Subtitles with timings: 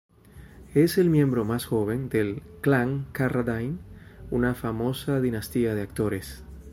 [0.73, 3.77] Es el miembro más joven del "clan" Carradine,
[4.31, 6.43] una famosa dinastía de actores.